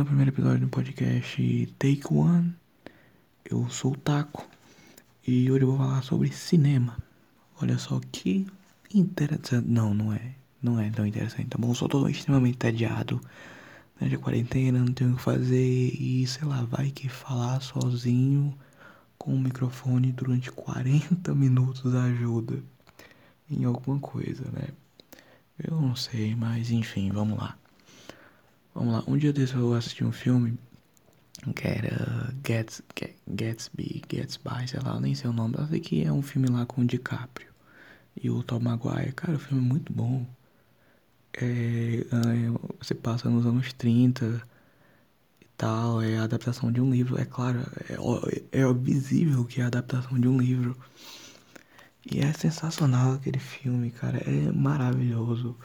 [0.00, 2.54] bem-vindo ao primeiro episódio do podcast Take One.
[3.44, 4.48] Eu sou o Taco
[5.26, 6.96] e hoje eu vou falar sobre cinema.
[7.60, 8.46] Olha só que
[8.94, 9.68] interessante.
[9.68, 10.34] Não, não é.
[10.62, 11.74] Não é tão interessante, tá bom?
[11.74, 13.20] Só tô extremamente tediado.
[13.98, 18.56] Durante a quarentena, não tenho o que fazer e sei lá, vai que falar sozinho
[19.18, 22.62] com o microfone durante 40 minutos ajuda
[23.50, 24.68] em alguma coisa, né?
[25.62, 27.59] Eu não sei, mas enfim, vamos lá.
[28.74, 30.58] Vamos lá, um dia desse eu assisti um filme
[31.54, 32.82] que era Gats,
[33.26, 36.66] Gatsby, Gatsby, sei lá, nem sei o nome, mas sei que é um filme lá
[36.66, 37.48] com o DiCaprio
[38.22, 39.12] e o Tom Maguire.
[39.12, 40.26] Cara, o filme é muito bom.
[41.32, 42.06] É, é,
[42.78, 44.42] você passa nos anos 30
[45.40, 47.60] e tal, é a adaptação de um livro, é claro,
[48.52, 50.76] é, é visível que é a adaptação de um livro.
[52.10, 55.56] E é sensacional aquele filme, cara, é maravilhoso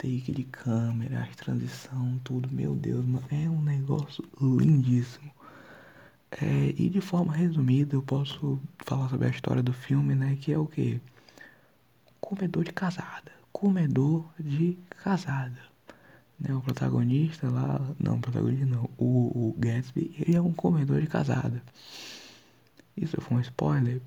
[0.00, 5.30] take de câmera, as transição, tudo, meu Deus, mano, é um negócio lindíssimo.
[6.30, 10.38] É, e de forma resumida, eu posso falar sobre a história do filme, né?
[10.40, 11.00] Que é o que?
[12.20, 13.30] Comedor de casada.
[13.52, 15.60] Comedor de casada.
[16.38, 17.80] Né, o protagonista lá.
[17.98, 18.88] Não, o protagonista não.
[18.96, 21.62] O, o Gatsby, ele é um comedor de casada.
[22.96, 24.00] Isso foi um spoiler?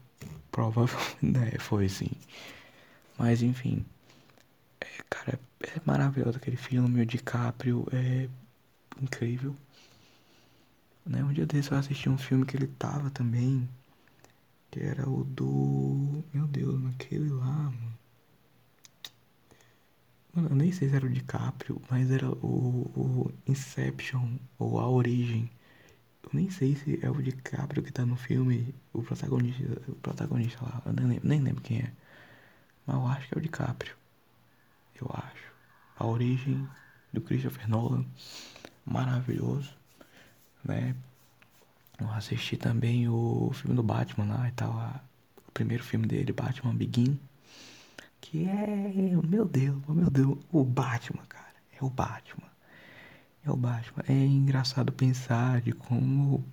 [0.51, 2.11] Provavelmente né, foi sim.
[3.17, 3.85] Mas enfim.
[4.99, 8.29] É, cara, é maravilhoso aquele filme, o DiCaprio é
[9.01, 9.55] incrível.
[11.05, 11.23] Né?
[11.23, 13.67] Um dia desse eu assisti um filme que ele tava também,
[14.71, 16.23] que era o do.
[16.33, 17.93] Meu Deus, naquele lá, mano.
[20.33, 24.89] Mano, eu nem sei se era o DiCaprio, mas era o, o Inception, ou A
[24.89, 25.49] Origem.
[26.23, 30.63] Eu nem sei se é o DiCaprio que tá no filme, o protagonista, o protagonista
[30.65, 31.93] lá, eu nem lembro, nem lembro quem é.
[32.85, 33.95] Mas eu acho que é o DiCaprio.
[35.03, 35.51] Eu acho.
[35.97, 36.67] A Origem
[37.11, 38.05] do Christopher Nolan,
[38.85, 39.75] maravilhoso,
[40.63, 40.95] né?
[41.99, 44.99] Eu assisti também o filme do Batman lá e tal, a,
[45.47, 47.19] o primeiro filme dele, Batman Begin,
[48.21, 52.47] que é, meu Deus, meu Deus, o Batman, cara, é o Batman.
[53.45, 54.03] É o Batman.
[54.07, 56.43] É engraçado pensar de como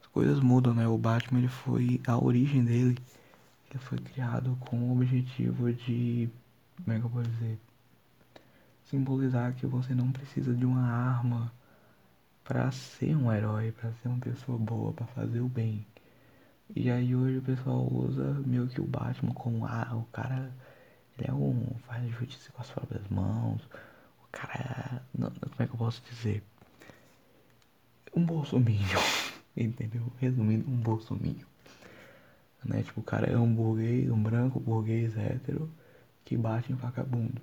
[0.00, 0.88] as coisas mudam, né?
[0.88, 2.98] O Batman, ele foi a origem dele,
[3.70, 6.30] ele foi criado com o objetivo de,
[6.82, 7.58] como é que eu vou dizer?
[8.88, 11.52] simbolizar que você não precisa de uma arma
[12.42, 15.86] para ser um herói, para ser uma pessoa boa, para fazer o bem.
[16.74, 20.50] E aí hoje o pessoal usa meio que o Batman como ah, o cara
[21.18, 23.62] ele é um faz justiça com as próprias mãos.
[24.24, 26.42] O cara, não, como é que eu posso dizer?
[28.14, 28.98] Um bolsominho,
[29.56, 30.10] entendeu?
[30.18, 31.46] Resumindo, um bolsominho.
[32.64, 32.82] Né?
[32.82, 35.70] Tipo, o cara é um burguês, um branco burguês hétero
[36.28, 37.40] que bate em vagabundo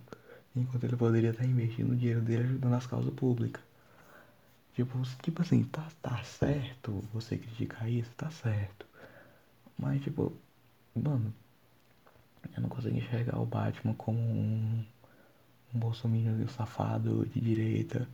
[0.56, 3.64] enquanto ele poderia estar investindo o dinheiro dele ajudando as causas públicas.
[4.76, 8.86] Tipo, tipo assim, tá, tá certo você criticar isso, tá certo.
[9.78, 10.32] Mas tipo,
[10.96, 11.34] mano,
[12.56, 14.86] eu não consigo enxergar o Batman como um,
[15.74, 18.08] um bolsominion safado de direita.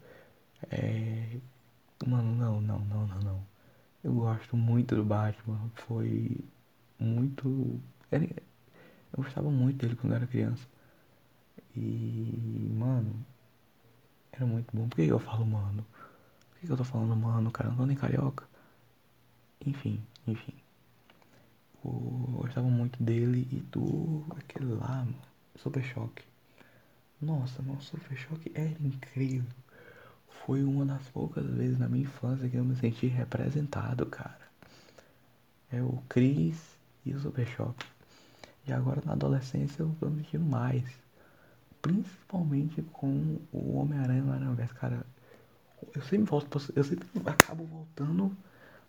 [0.72, 1.38] É.
[2.08, 3.48] Mano, não, não, não, não, não.
[4.04, 5.70] Eu gosto muito do Batman.
[5.88, 6.38] Foi
[6.98, 7.80] muito.
[9.16, 10.66] Eu gostava muito dele quando era criança.
[11.76, 13.26] E, mano,
[14.32, 14.88] era muito bom.
[14.88, 15.86] Por que eu falo mano?
[16.52, 17.70] Por que eu tô falando mano, cara?
[17.70, 18.46] Não tô nem carioca.
[19.66, 20.54] Enfim, enfim.
[21.84, 21.92] Eu
[22.42, 24.26] gostava muito dele e do.
[24.38, 25.16] aquele lá, mano.
[25.56, 26.24] Super Choque.
[27.22, 29.50] Nossa, mano, Super Choque era incrível.
[30.46, 34.42] Foi uma das poucas vezes na minha infância que eu me senti representado, cara.
[35.72, 37.86] É o Chris e o Super Choque.
[38.68, 40.84] E agora na adolescência eu tô me sentindo mais
[41.82, 45.06] principalmente com o Homem-Aranha no Aranha-Verso, cara.
[45.96, 48.36] Eu sempre volto, eu sempre acabo voltando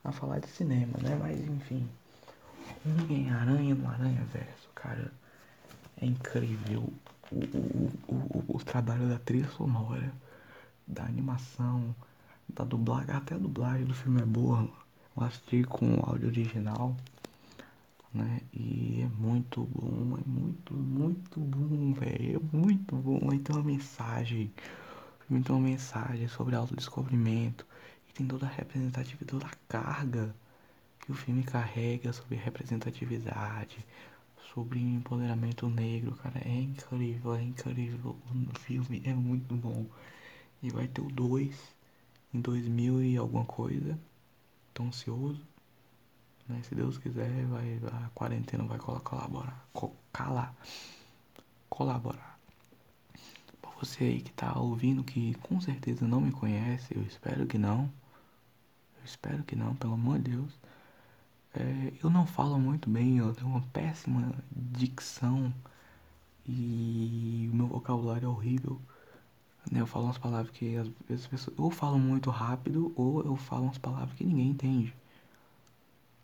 [0.05, 1.17] a falar de cinema, né?
[1.19, 1.89] Mas enfim,
[2.85, 5.11] Homem-Aranha no Aranha-Verso, cara,
[5.97, 6.93] é incrível
[7.31, 10.13] o, o, o, o, trabalho da trilha sonora,
[10.87, 11.95] da animação,
[12.49, 14.69] da dublagem, até a dublagem do filme é boa.
[15.17, 16.95] Eu assisti com o áudio original
[18.15, 18.41] né?
[18.53, 22.37] E é muito bom, é muito, muito bom, velho.
[22.53, 23.31] É muito bom.
[23.31, 24.53] Aí tem uma mensagem.
[25.29, 27.67] Tem uma mensagem sobre autodescobrimento.
[28.09, 30.35] E tem toda a representatividade, toda a carga
[31.01, 33.85] que o filme carrega sobre representatividade,
[34.55, 36.41] sobre empoderamento negro, cara.
[36.45, 38.17] É incrível, é incrível.
[38.55, 39.87] O filme é muito bom.
[40.63, 41.57] E vai ter o 2
[42.33, 43.99] em 2000 e alguma coisa.
[44.75, 45.52] Tô ansioso.
[46.49, 46.61] Né?
[46.63, 49.67] Se Deus quiser, vai, a quarentena vai colaborar.
[49.73, 50.55] Co calar.
[51.69, 52.39] Colaborar.
[53.61, 57.59] Pra você aí que tá ouvindo que com certeza não me conhece, eu espero que
[57.59, 57.91] não.
[58.99, 60.53] Eu espero que não, pelo amor de Deus.
[61.55, 65.53] É, eu não falo muito bem, eu tenho uma péssima dicção
[66.47, 68.81] e o meu vocabulário é horrível.
[69.71, 69.81] Né?
[69.81, 73.37] Eu falo umas palavras que às vezes as pessoas ou falam muito rápido ou eu
[73.37, 74.95] falo umas palavras que ninguém entende.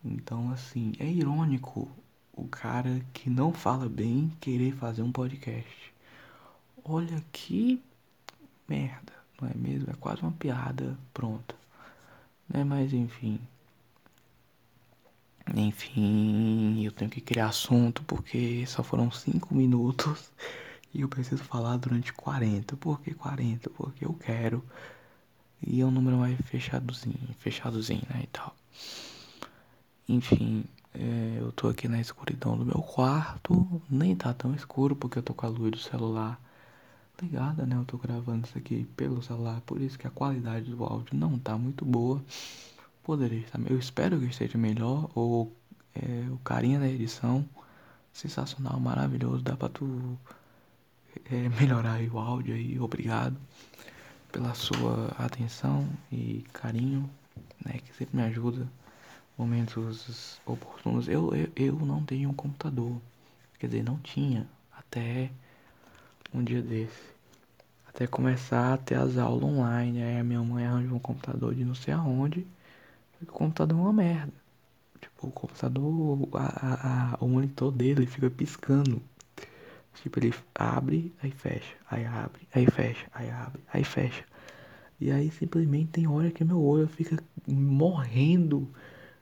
[0.05, 1.89] Então, assim, é irônico
[2.33, 5.93] o cara que não fala bem querer fazer um podcast.
[6.85, 7.83] Olha que
[8.69, 9.91] merda, não é mesmo?
[9.91, 11.55] É quase uma piada pronta.
[12.49, 12.65] Né?
[12.65, 13.41] Mas enfim.
[15.55, 20.31] Enfim, eu tenho que criar assunto porque só foram 5 minutos
[20.95, 22.77] e eu preciso falar durante 40.
[22.77, 23.71] Por que 40?
[23.71, 24.63] Porque eu quero.
[25.67, 28.55] E é um número mais fechadozinho, fechadozinho, né, e tal.
[30.09, 30.65] Enfim,
[30.95, 33.83] é, eu tô aqui na escuridão do meu quarto.
[33.91, 36.41] Nem tá tão escuro porque eu tô com a luz do celular
[37.21, 37.77] ligada, né?
[37.77, 41.39] Eu tô gravando isso aqui pelo celular, por isso que a qualidade do áudio não
[41.39, 42.23] tá muito boa.
[43.03, 45.11] Poderia estar, eu espero que esteja melhor.
[45.15, 45.53] Ou
[45.95, 47.45] é, o carinha da edição,
[48.13, 49.43] sensacional, maravilhoso.
[49.43, 50.19] Dá pra tu
[51.31, 52.79] é, melhorar aí o áudio aí.
[52.81, 53.37] Obrigado
[54.33, 57.11] pela sua atenção e carinho,
[57.65, 57.79] né?
[57.85, 58.67] Que sempre me ajuda
[59.39, 61.09] momentos oportunos.
[61.09, 63.01] Eu, eu, eu não tenho um computador.
[63.59, 64.47] Quer dizer, não tinha
[64.77, 65.31] até
[66.35, 67.17] um dia desse.
[67.89, 70.03] Até começar a ter as aulas online.
[70.03, 72.47] Aí a minha mãe arranjou um computador de não sei aonde.
[73.23, 74.33] O computador é uma merda.
[75.01, 79.01] Tipo, o computador, a, a, a, o monitor dele fica piscando.
[80.03, 84.25] Tipo, ele abre, aí fecha, aí abre, aí fecha, aí abre, aí fecha.
[85.01, 88.69] E aí simplesmente tem hora que meu olho fica morrendo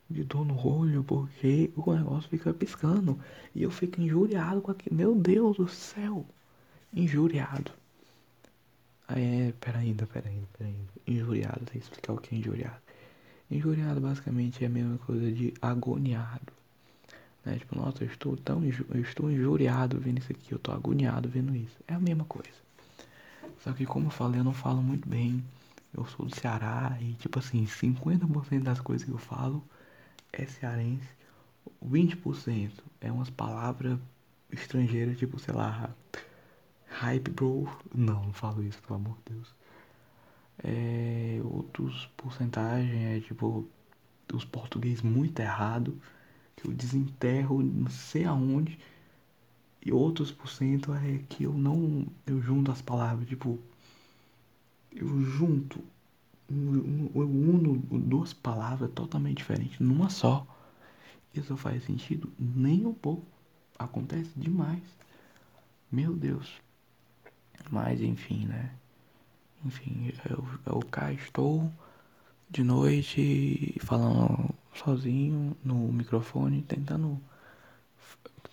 [0.09, 3.19] de dor no olho porque o negócio fica piscando
[3.55, 4.97] e eu fico injuriado com aquilo.
[4.97, 6.25] Meu Deus do céu,
[6.95, 7.73] injuriado.
[9.09, 10.93] Aí é, pera ainda, pera ainda, pera ainda.
[11.07, 12.77] Injuriado, tem que explicar o que é injuriado.
[13.51, 16.53] Injuriado basicamente é a mesma coisa de agoniado.
[17.45, 17.59] Né?
[17.59, 21.55] Tipo, nossa, eu estou tão eu estou injuriado vendo isso aqui, eu estou agoniado vendo
[21.55, 21.77] isso.
[21.87, 22.67] É a mesma coisa.
[23.63, 25.43] Só que como eu falei, eu não falo muito bem.
[25.97, 29.65] Eu sou do Ceará e tipo assim, 50% das coisas que eu falo
[30.33, 31.09] é cearense,
[31.85, 32.71] 20%
[33.01, 33.99] é umas palavras
[34.51, 35.95] estrangeiras, tipo, sei lá,
[36.87, 37.69] hype bro.
[37.95, 39.55] Não, não falo isso, pelo amor de Deus.
[40.65, 43.69] É, outros porcentagem é tipo
[44.33, 46.01] os português muito errado,
[46.57, 48.79] que eu desenterro não sei aonde.
[49.85, 52.07] E outros por cento é que eu não.
[52.27, 53.59] Eu junto as palavras, tipo.
[54.93, 55.85] Eu junto
[56.49, 60.47] eu uno duas palavras totalmente diferentes numa só.
[61.35, 62.33] Isso faz sentido?
[62.39, 63.27] Nem um pouco.
[63.79, 64.83] Acontece demais.
[65.91, 66.51] Meu Deus.
[67.71, 68.73] Mas enfim, né?
[69.65, 71.71] Enfim, eu, eu cá estou
[72.49, 77.21] de noite falando sozinho no microfone, tentando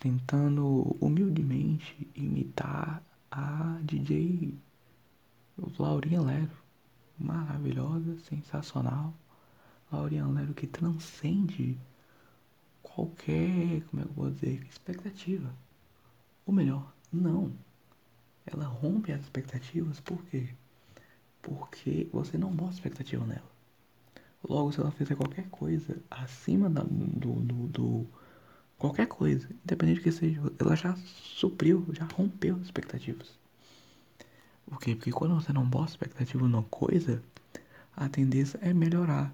[0.00, 4.52] tentando humildemente imitar a DJ
[5.78, 6.63] Laurinha Lero
[7.18, 9.14] maravilhosa, sensacional.
[9.90, 11.78] Laurinha Lero que transcende
[12.82, 15.54] qualquer, como é que eu vou dizer, expectativa.
[16.46, 17.52] Ou melhor, não.
[18.46, 20.48] Ela rompe as expectativas, por quê?
[21.40, 23.54] Porque você não bota expectativa nela.
[24.46, 28.06] Logo, se ela fizer qualquer coisa acima da, do, do, do,
[28.78, 33.38] Qualquer coisa, independente do que seja, ela já supriu, já rompeu as expectativas.
[34.66, 34.94] Por quê?
[34.94, 37.22] Porque quando você não bota expectativa numa coisa,
[37.96, 39.32] a tendência é melhorar.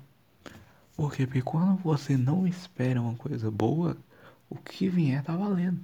[0.97, 1.27] Por quê?
[1.27, 3.97] Porque quando você não espera uma coisa boa,
[4.49, 5.81] o que vier tá valendo.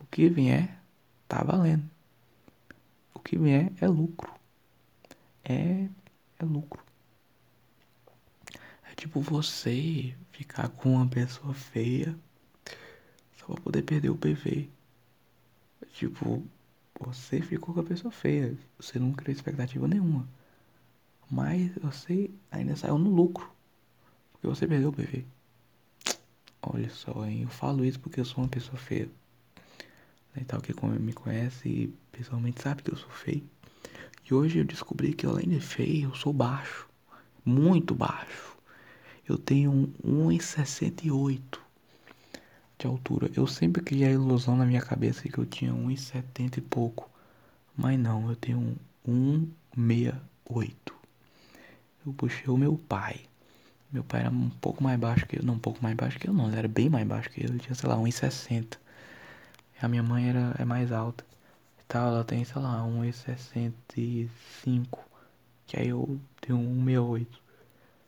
[0.00, 0.80] O que vier
[1.28, 1.88] tá valendo.
[3.14, 4.32] O que vier é lucro.
[5.44, 5.88] É,
[6.38, 6.82] é lucro.
[8.90, 12.18] É tipo você ficar com uma pessoa feia
[13.38, 14.68] só pra poder perder o PV.
[15.82, 16.42] É tipo,
[17.00, 18.54] você ficou com a pessoa feia.
[18.78, 20.28] Você não criou expectativa nenhuma.
[21.30, 23.50] Mas você ainda saiu no lucro.
[24.32, 25.24] Porque você perdeu o bebê.
[26.60, 27.42] Olha só, hein?
[27.42, 29.08] Eu falo isso porque eu sou uma pessoa feia.
[30.36, 33.42] E tal, que me conhece pessoalmente sabe que eu sou feio.
[34.30, 36.86] E hoje eu descobri que além de feio, eu sou baixo.
[37.44, 38.56] Muito baixo.
[39.26, 41.69] Eu tenho 1,68
[42.80, 43.30] de altura.
[43.36, 47.08] Eu sempre criei a ilusão na minha cabeça que eu tinha 1,70 e pouco.
[47.76, 50.72] Mas não, eu tenho 1,68.
[52.06, 53.20] Eu puxei o meu pai.
[53.92, 55.42] Meu pai era um pouco mais baixo que eu.
[55.42, 56.48] Não, um pouco mais baixo que eu, não.
[56.48, 57.48] Ele era bem mais baixo que eu.
[57.48, 58.78] Ele tinha, sei lá, 1,60.
[59.82, 61.24] A minha mãe era, é mais alta.
[61.88, 64.98] tal, ela tem, sei lá, 1,65.
[65.66, 67.26] Que aí eu tenho 1,68.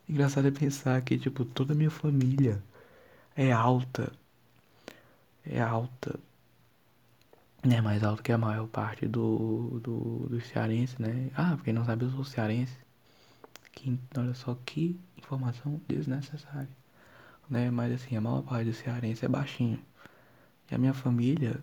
[0.09, 2.61] Engraçado é pensar que, tipo, toda a minha família
[3.35, 4.11] é alta.
[5.45, 6.19] É alta.
[7.63, 11.31] É mais alto que a maior parte do, do, do cearense, né?
[11.35, 12.77] Ah, quem não sabe, eu sou cearense.
[13.71, 16.67] Que, olha só que informação desnecessária.
[17.49, 17.71] Né?
[17.71, 19.79] Mas assim, a maior parte do cearense é baixinho.
[20.69, 21.61] E a minha família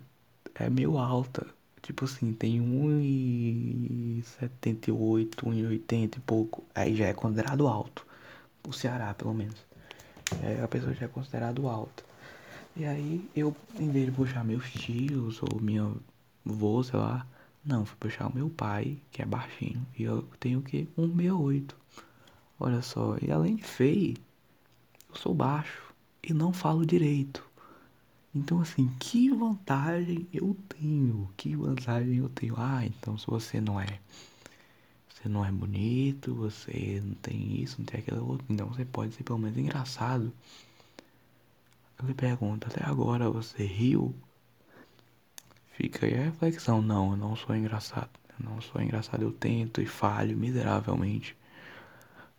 [0.55, 1.45] é meio alta.
[1.81, 6.63] Tipo assim, tem 1,78, 1,80 e pouco.
[6.75, 8.05] Aí já é considerado alto.
[8.67, 9.57] O Ceará, pelo menos.
[10.43, 12.03] É, a pessoa já é considerado alta.
[12.75, 15.91] E aí eu, em vez de puxar meus tios ou minha
[16.45, 17.27] avó, sei lá,
[17.63, 19.85] não, fui puxar o meu pai, que é baixinho.
[19.97, 20.87] E eu tenho o que?
[20.97, 21.71] 1,68.
[22.59, 24.15] Olha só, e além de feio,
[25.09, 27.43] eu sou baixo e não falo direito.
[28.33, 31.29] Então assim, que vantagem eu tenho?
[31.35, 32.55] Que vantagem eu tenho?
[32.57, 33.99] Ah, então se você não é
[35.09, 39.13] você não é bonito, você não tem isso, não tem aquilo outro, então você pode
[39.13, 40.33] ser pelo menos engraçado.
[42.01, 44.15] Eu lhe pergunto, até agora você riu?
[45.73, 48.09] Fica aí a reflexão, não, eu não sou engraçado.
[48.39, 51.37] Eu não sou engraçado, eu tento e falho miseravelmente.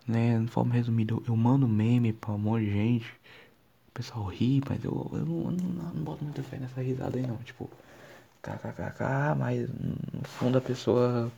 [0.07, 3.07] Né, de forma resumida, eu, mando meme pra um monte de gente.
[3.89, 7.25] O pessoal ri, mas eu, eu, não, eu não boto muita fé nessa risada aí
[7.25, 7.37] não.
[7.39, 7.71] Tipo,
[8.43, 11.31] kkkk, mas no fundo a pessoa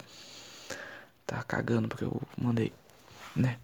[1.27, 2.73] tá cagando porque eu mandei,
[3.37, 3.59] né?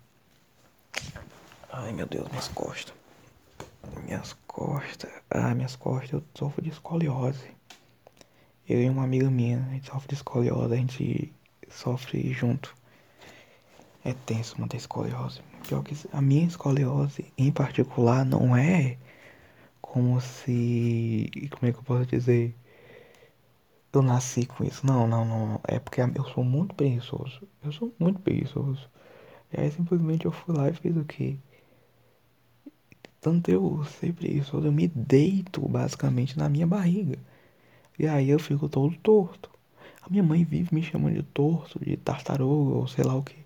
[1.72, 2.99] Ai meu Deus, minhas costas.
[3.96, 5.10] Minhas costas.
[5.30, 7.50] Ah, minhas costas, eu sofro de escoliose.
[8.68, 11.32] Eu e uma amiga minha, a gente sofre de escoliose, a gente
[11.68, 12.76] sofre junto.
[14.04, 15.42] É tenso manter escoliose.
[15.66, 18.96] Pior que a minha escoliose, em particular, não é
[19.80, 21.30] como se.
[21.50, 22.54] Como é que eu posso dizer?
[23.92, 24.86] Eu nasci com isso.
[24.86, 25.60] Não, não, não.
[25.66, 27.42] É porque eu sou muito preguiçoso.
[27.62, 28.88] Eu sou muito preguiçoso.
[29.52, 31.36] E aí simplesmente eu fui lá e fiz o quê?
[33.20, 37.18] Tanto eu ser preguiçoso, eu me deito basicamente na minha barriga.
[37.98, 39.50] E aí eu fico todo torto.
[40.00, 43.36] A minha mãe vive me chamando de torto, de tartaruga ou sei lá o que.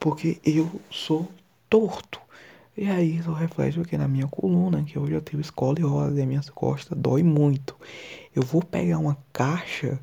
[0.00, 1.28] Porque eu sou
[1.70, 2.20] torto.
[2.76, 6.28] E aí isso reflete aqui na minha coluna, que hoje eu tenho escoliose e as
[6.28, 7.76] minhas costas dói muito.
[8.34, 9.98] Eu vou pegar uma caixa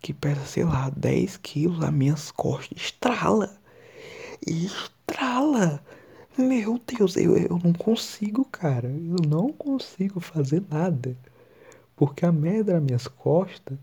[0.00, 3.54] que pesa, sei lá, 10 quilos, as minhas costas estrala.
[4.46, 5.82] Estrala.
[6.38, 8.88] Meu Deus, eu, eu não consigo, cara.
[8.88, 11.16] Eu não consigo fazer nada.
[11.96, 13.78] Porque a merda das minhas costas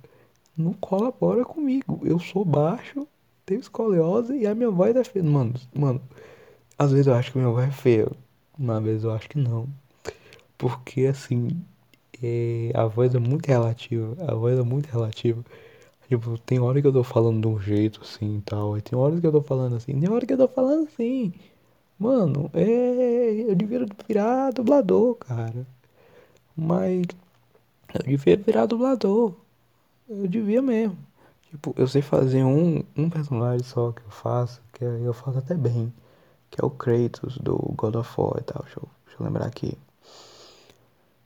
[0.56, 2.00] não colabora comigo.
[2.04, 3.08] Eu sou baixo,
[3.46, 5.24] tenho escoliose e a minha voz é feia.
[5.26, 6.02] Mano, mano,
[6.78, 8.12] às vezes eu acho que minha voz é feia.
[8.58, 9.68] Uma vez eu acho que não.
[10.58, 11.50] Porque assim,
[12.22, 14.16] é, a voz é muito relativa.
[14.28, 15.44] A voz é muito relativa.
[16.08, 18.78] Tipo, tem hora que eu tô falando de um jeito assim e tal.
[18.78, 20.00] E tem horas que eu tô falando assim.
[20.00, 21.34] Tem hora que eu tô falando assim.
[21.98, 23.46] Mano, é.
[23.50, 25.66] Eu devia virar dublador, cara.
[26.56, 27.06] Mas.
[27.94, 29.34] Eu devia virar dublador.
[30.10, 30.98] Eu devia mesmo.
[31.50, 35.54] Tipo, eu sei fazer um, um personagem só que eu faço, que eu faço até
[35.56, 35.94] bem.
[36.50, 38.64] Que é o Kratos do God of War e tal.
[38.64, 39.78] Deixa eu, deixa eu lembrar aqui.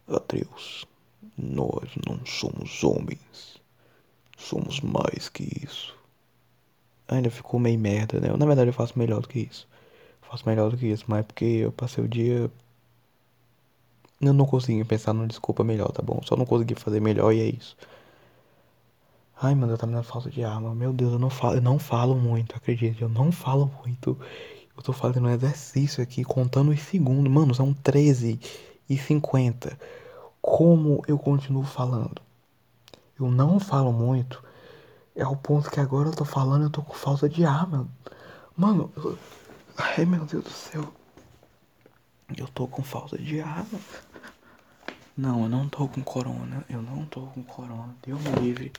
[0.07, 0.85] Atreus,
[1.37, 3.61] nós não somos homens.
[4.37, 5.95] Somos mais que isso.
[7.07, 8.29] Ainda ficou meio merda, né?
[8.35, 9.67] Na verdade eu faço melhor do que isso.
[10.29, 12.51] Faço melhor do que isso, mas é porque eu passei o dia.
[14.19, 16.21] Eu não consegui pensar numa desculpa melhor, tá bom?
[16.23, 17.77] Só não consegui fazer melhor e é isso.
[19.39, 20.73] Ai, mano, eu tá me dando falta de arma.
[20.73, 23.01] Meu Deus, eu não falo, eu não falo muito, acredite.
[23.01, 24.17] Eu não falo muito.
[24.75, 27.31] Eu tô fazendo um exercício aqui, contando os segundos.
[27.31, 28.39] Mano, são 13
[28.89, 29.77] e 50.
[30.41, 32.21] Como eu continuo falando?
[33.19, 34.43] Eu não falo muito.
[35.15, 37.89] É o ponto que agora eu tô falando, eu tô com falta de ar, mano.
[38.55, 38.91] Mano.
[39.77, 40.93] Ai meu Deus do céu.
[42.35, 43.65] Eu tô com falta de ar.
[45.15, 46.65] Não, eu não tô com corona.
[46.69, 47.95] Eu não tô com corona.
[48.05, 48.71] Deus me livre.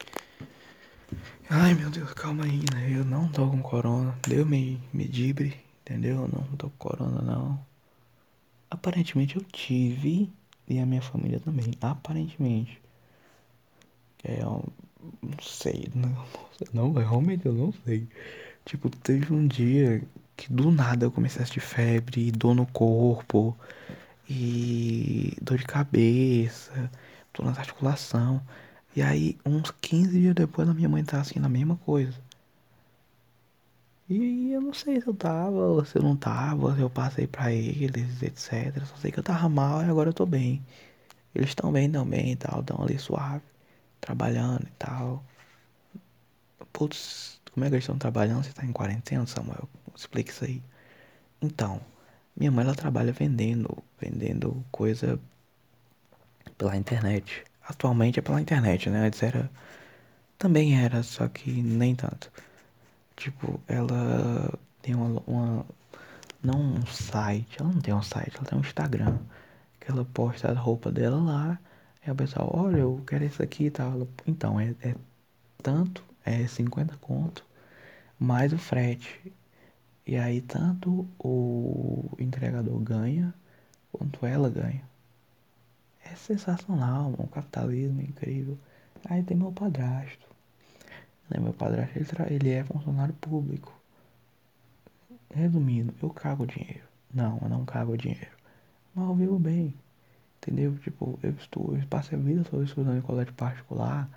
[1.49, 2.93] Ai meu Deus, calma aí, né?
[2.95, 4.15] Eu não tô com corona.
[4.29, 6.17] Deus me, me dibre, entendeu?
[6.23, 7.59] Eu não tô com corona, não.
[8.71, 10.31] Aparentemente eu tive.
[10.69, 11.73] E a minha família também.
[11.81, 12.81] Aparentemente.
[14.23, 14.65] É, eu
[15.23, 15.89] não sei.
[15.95, 16.27] Não,
[16.73, 18.07] não, realmente eu não sei.
[18.65, 20.03] Tipo, teve um dia
[20.39, 23.57] que do nada eu comecei a sentir febre, dor no corpo,
[24.31, 26.91] e dor de cabeça,
[27.35, 28.41] dor nas articulações.
[28.97, 32.15] E aí, uns 15 dias depois, a minha mãe tá assim, na mesma coisa.
[34.09, 37.27] E eu não sei se eu tava ou se eu não tava, se eu passei
[37.27, 38.85] pra eles, etc.
[38.87, 40.63] Só sei que eu tava mal e agora eu tô bem.
[41.35, 43.43] Eles estão bem também e tal, estão ali suave,
[44.01, 45.23] trabalhando e tal.
[46.73, 48.45] Putz, como é que eles estão trabalhando?
[48.45, 49.69] Você tá em quarentena, Samuel?
[49.99, 50.63] Explica isso aí.
[51.43, 51.81] Então,
[52.37, 55.21] minha mãe ela trabalha vendendo, vendendo coisa
[56.57, 57.45] pela internet.
[57.63, 59.07] Atualmente é pela internet, né?
[59.07, 59.51] Antes era.
[60.39, 62.31] Também era, só que nem tanto.
[63.17, 65.67] Tipo, ela tem uma, uma.
[66.43, 69.19] Não um site, ela não tem um site, ela tem um Instagram.
[69.81, 71.61] Que ela posta a roupa dela lá.
[72.07, 74.09] E o pessoal, olha, eu quero isso aqui e tal.
[74.27, 74.95] Então, é, é
[75.63, 77.45] tanto, é 50 conto,
[78.19, 79.33] mais o frete.
[80.09, 83.35] E aí tanto o entregador ganha,
[83.93, 84.83] quanto ela ganha.
[86.03, 88.59] É sensacional, um capitalismo incrível.
[89.05, 90.27] Aí tem meu padrasto.
[91.29, 91.39] Né?
[91.39, 93.71] Meu padrasto, ele, ele é funcionário público.
[95.31, 96.89] Resumindo, eu cago dinheiro.
[97.13, 98.33] Não, eu não cago dinheiro.
[98.95, 99.75] Mas eu vivo bem.
[100.39, 100.75] Entendeu?
[100.79, 104.09] Tipo, eu estudo, eu passei a vida toda estudando em colégio particular.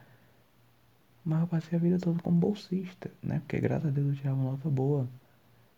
[1.25, 3.39] Mas eu passei a vida toda como bolsista, né?
[3.39, 5.05] Porque graças a Deus eu tirava uma nota boa.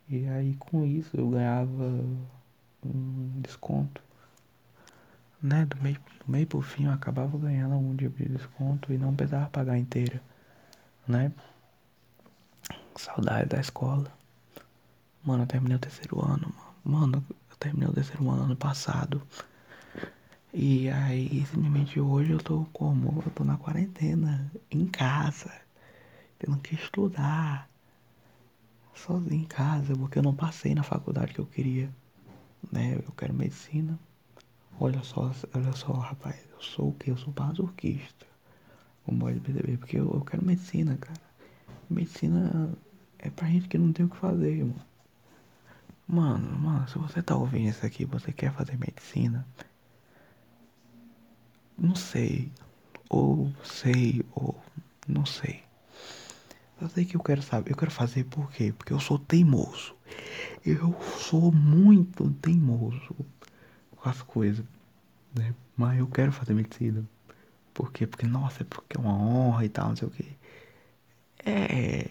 [0.08, 2.04] E aí com isso eu ganhava
[2.84, 4.02] um desconto.
[5.42, 5.64] Né?
[5.66, 9.14] Do meio, do meio pro fim eu acabava ganhando algum tipo de desconto e não
[9.14, 10.20] precisava pagar inteira.
[11.06, 11.32] Né?
[12.96, 14.12] Saudade da escola.
[15.22, 16.74] Mano, eu terminei o terceiro ano, mano.
[16.84, 19.22] Mano, eu terminei o terceiro ano ano passado.
[20.52, 23.22] E aí, simplesmente hoje eu tô como?
[23.26, 25.50] Eu tô na quarentena, em casa,
[26.38, 27.68] tendo que estudar,
[28.94, 31.90] sozinho em casa, porque eu não passei na faculdade que eu queria,
[32.72, 32.96] né?
[32.96, 33.98] Eu quero medicina.
[34.78, 37.10] Olha só, olha só, rapaz, eu sou o que?
[37.10, 38.26] Eu sou masoquista,
[39.04, 41.20] como pode perceber, porque eu, eu quero medicina, cara.
[41.88, 42.72] Medicina
[43.18, 44.82] é pra gente que não tem o que fazer, mano.
[46.06, 49.46] Mano, mano, se você tá ouvindo isso aqui, você quer fazer medicina,
[51.78, 52.52] não sei.
[53.08, 54.60] Ou sei, ou
[55.08, 55.63] não sei.
[56.84, 57.70] Eu sei que eu quero saber.
[57.72, 58.72] Eu quero fazer por quê?
[58.76, 59.96] Porque eu sou teimoso.
[60.64, 63.14] Eu sou muito teimoso
[63.90, 64.64] com as coisas.
[65.34, 65.54] Né?
[65.74, 67.02] Mas eu quero fazer medicina.
[67.72, 68.06] Por quê?
[68.06, 70.26] Porque, nossa, é porque é uma honra e tal, não sei o quê.
[71.44, 72.10] É.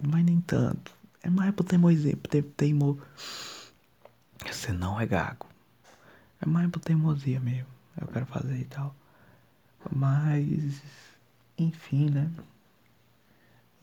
[0.00, 0.92] Mas nem tanto.
[1.20, 2.16] É mais por teimosia.
[2.16, 3.00] Por teimo...
[4.46, 5.48] Você não é gago.
[6.40, 8.94] É mais por teimosia mesmo eu quero fazer e tal.
[9.90, 10.82] Mas,
[11.58, 12.30] enfim, né?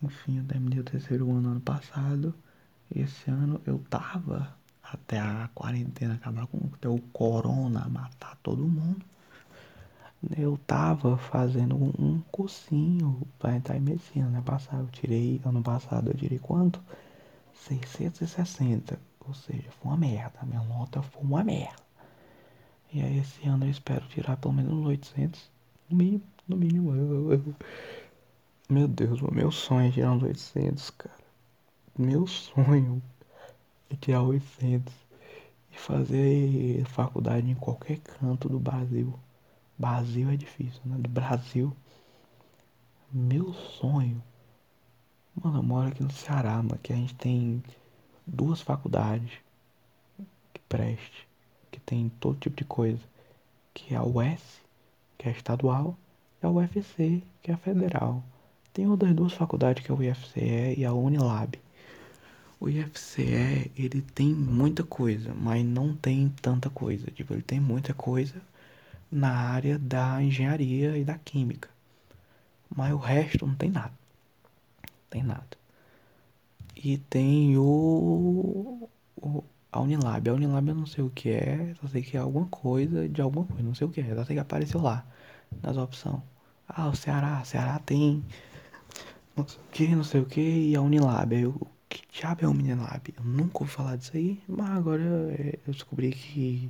[0.01, 2.33] Enfim, eu terminei o terceiro ano ano passado.
[2.93, 9.05] Esse ano eu tava até a quarentena acabar com até o corona matar todo mundo.
[10.37, 14.41] Eu tava fazendo um cursinho para entrar em medicina, né?
[14.45, 16.79] Passado, eu tirei, ano passado eu tirei quanto?
[17.53, 18.99] 660.
[19.27, 20.39] Ou seja, foi uma merda.
[20.43, 21.81] Minha nota foi uma merda.
[22.93, 25.49] E aí esse ano eu espero tirar pelo menos 800.
[25.89, 26.95] No mínimo, no mínimo.
[26.95, 27.55] Eu, eu,
[28.71, 31.15] meu Deus, o meu sonho é tirar uns 800, cara.
[31.97, 33.01] Meu sonho
[33.89, 34.93] é tirar 800
[35.71, 39.13] e fazer faculdade em qualquer canto do Brasil.
[39.77, 40.97] Brasil é difícil, né?
[40.97, 41.75] Do Brasil.
[43.12, 44.23] Meu sonho.
[45.36, 47.62] Mano, eu moro aqui no Ceará, mano, que a gente tem
[48.25, 49.31] duas faculdades
[50.53, 51.27] que preste
[51.71, 53.01] que tem todo tipo de coisa,
[53.73, 54.62] que é a UES,
[55.17, 55.97] que é a estadual,
[56.43, 58.21] e a UFC, que é a federal.
[58.73, 61.60] Tem outras duas faculdades, que é o IFCE e a Unilab.
[62.60, 67.10] O IFCE, ele tem muita coisa, mas não tem tanta coisa.
[67.12, 68.41] Tipo, ele tem muita coisa
[69.12, 71.69] na área da engenharia e da química.
[72.73, 73.93] Mas o resto não tem nada.
[75.10, 75.57] Tem nada.
[76.75, 80.29] E tem o, o a Unilab.
[80.29, 83.21] A Unilab eu não sei o que é, só sei que é alguma coisa de
[83.21, 85.05] alguma coisa, não sei o que é, só sei que apareceu lá,
[85.62, 86.21] nas opções.
[86.67, 88.23] Ah, o Ceará, o Ceará tem
[89.35, 91.33] não sei o que, não sei o que, e a Unilab.
[91.33, 93.13] Eu, que diabo é a Unilab?
[93.17, 96.69] Eu nunca ouvi falar disso aí, mas agora é, eu descobri que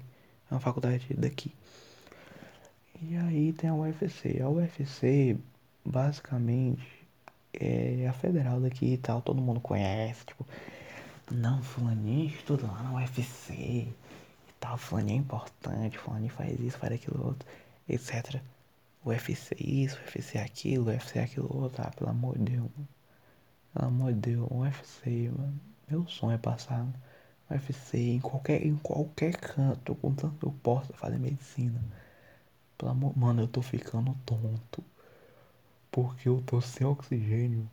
[0.49, 1.53] é uma faculdade daqui.
[3.01, 4.41] E aí tem a UFC.
[4.41, 5.37] A UFC,
[5.85, 6.87] basicamente,
[7.53, 10.45] é a federal daqui e tal, todo mundo conhece, tipo
[11.31, 13.95] não, fulaninho estuda lá na UFC e
[14.59, 17.47] tal, fulaninho é importante, fulaninho faz isso, faz aquilo outro,
[17.87, 18.41] etc.
[19.05, 22.71] UFC isso, UFC aquilo, UFC aquilo outro, ah, pelo amor de Deus.
[23.73, 25.59] Pelo amor de Deus, UFC, mano.
[25.89, 26.93] Meu sonho é passar no
[27.49, 31.81] UFC em qualquer, em qualquer canto, contanto que eu possa fazer medicina.
[32.77, 34.83] Pelo amor, mano, eu tô ficando tonto.
[35.91, 37.69] Porque eu tô sem oxigênio.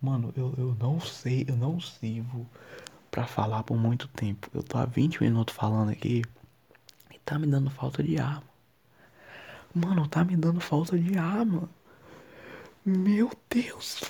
[0.00, 2.46] Mano, eu, eu não sei, eu não sirvo
[3.10, 4.50] para falar por muito tempo.
[4.54, 6.22] Eu tô há 20 minutos falando aqui
[7.14, 8.42] e tá me dando falta de ar.
[9.76, 11.68] Mano, tá me dando falta de ar, mano.
[12.82, 14.00] Meu Deus.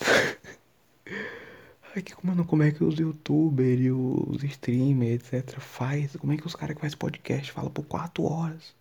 [1.93, 6.15] Ai, que como, como é que os youtubers e os streamers, etc, faz?
[6.15, 8.77] Como é que os caras que fazem podcast falam por 4 horas?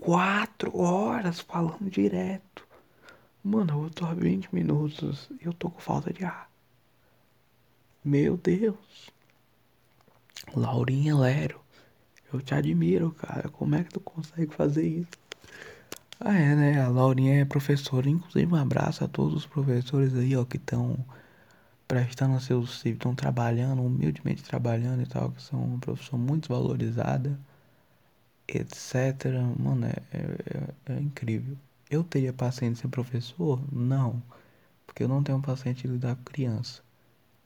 [0.00, 2.64] 4 horas falando direto.
[3.42, 6.48] Mano, eu tô há 20 minutos e eu tô com falta de ar.
[8.04, 9.10] Meu Deus.
[10.54, 11.60] Laurinha Lero.
[12.32, 13.48] Eu te admiro, cara.
[13.48, 15.18] Como é que tu consegue fazer isso?
[16.20, 16.80] Ah, é, né?
[16.80, 18.08] A Laurinha é professora.
[18.08, 20.96] Inclusive, um abraço a todos os professores aí, ó, que estão
[21.88, 27.38] prestando seus estão trabalhando, humildemente trabalhando e tal, que são uma profissão muito valorizada,
[28.48, 29.42] etc.
[29.58, 31.56] Mano, é, é, é incrível.
[31.90, 33.60] Eu teria paciente ser professor?
[33.72, 34.22] Não.
[34.86, 36.82] Porque eu não tenho paciente de lidar com criança.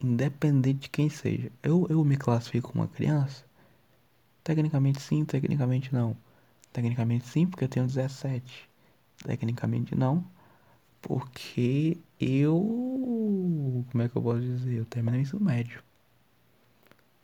[0.00, 1.50] Independente de quem seja.
[1.62, 3.44] Eu, eu me classifico uma criança?
[4.44, 6.16] Tecnicamente sim, tecnicamente não.
[6.74, 8.68] Tecnicamente sim, porque eu tenho 17.
[9.24, 10.24] Tecnicamente não,
[11.02, 13.84] porque eu.
[13.90, 14.78] Como é que eu posso dizer?
[14.78, 15.82] Eu terminei o ensino médio.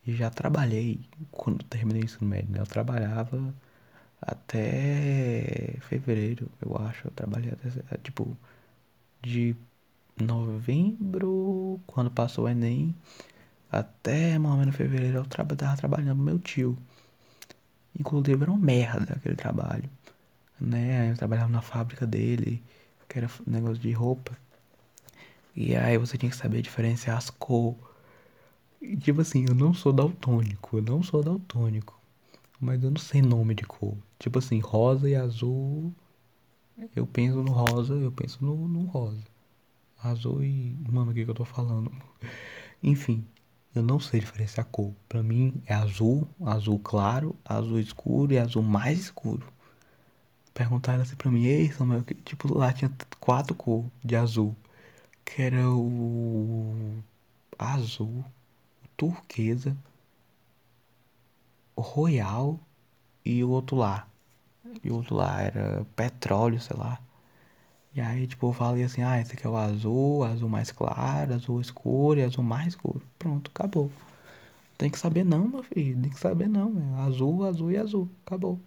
[0.05, 0.99] E já trabalhei
[1.31, 2.59] quando terminei o ensino médio, né?
[2.59, 3.53] Eu trabalhava
[4.21, 7.07] até fevereiro, eu acho.
[7.07, 7.69] Eu trabalhei até.
[7.99, 8.37] Tipo,
[9.23, 9.55] de
[10.21, 12.95] novembro, quando passou o Enem,
[13.71, 16.77] até mais ou menos fevereiro eu tava trabalhando meu tio.
[17.99, 19.89] Inclusive era uma merda aquele trabalho.
[20.59, 21.11] Né?
[21.11, 22.63] Eu trabalhava na fábrica dele,
[23.07, 24.37] que era negócio de roupa.
[25.55, 27.77] E aí você tinha que saber diferenciar as cores.
[28.99, 31.99] Tipo assim, eu não sou daltônico, eu não sou daltônico.
[32.59, 33.95] Mas eu não sei nome de cor.
[34.19, 35.93] Tipo assim, rosa e azul.
[36.95, 39.23] Eu penso no rosa, eu penso no, no rosa.
[40.03, 40.75] Azul e.
[40.91, 41.91] Mano, o que, que eu tô falando?
[42.83, 43.25] Enfim,
[43.73, 44.93] eu não sei diferenciar cor.
[45.07, 49.45] Pra mim é azul, azul claro, azul escuro e azul mais escuro.
[50.53, 54.55] Perguntaram assim pra mim, ei Samuel, que, tipo, lá tinha quatro cores de azul.
[55.25, 57.01] Que era o
[57.57, 58.23] azul,
[58.83, 59.75] o turquesa,
[61.75, 62.59] o royal
[63.25, 64.07] e o outro lá.
[64.83, 66.99] E o outro lá era petróleo, sei lá.
[67.93, 71.33] E aí, tipo, eu falei assim, ah, esse aqui é o azul, azul mais claro,
[71.33, 73.01] azul escuro e azul mais escuro.
[73.19, 73.91] Pronto, acabou.
[74.77, 76.01] Tem que saber não, meu filho.
[76.01, 76.95] Tem que saber não, meu.
[77.01, 78.09] Azul, azul e azul.
[78.25, 78.59] Acabou.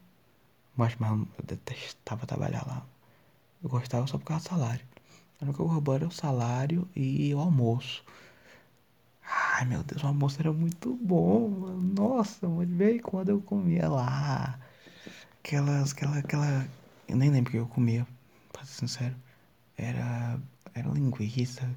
[0.77, 2.87] Mas, mas eu detestava trabalhar lá.
[3.63, 4.85] Eu gostava só por causa do salário.
[5.41, 8.05] O que eu roubava era o salário e o almoço.
[9.27, 11.81] Ai, meu Deus, o almoço era muito bom, mano.
[11.81, 14.59] Nossa, mano, de vez em quando eu comia lá.
[15.41, 16.67] Aquelas, aquela, aquela...
[17.09, 18.07] Eu nem lembro o que eu comia
[18.67, 19.17] sincero,
[19.77, 20.41] era,
[20.75, 21.69] era linguiça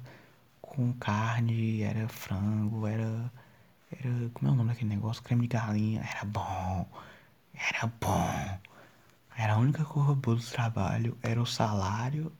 [0.62, 3.32] com carne, era frango, era,
[3.92, 5.22] era, como é o nome daquele negócio?
[5.22, 6.86] Creme de galinha, era bom,
[7.54, 8.58] era bom.
[9.36, 12.32] Era a única coisa boa do trabalho, era o salário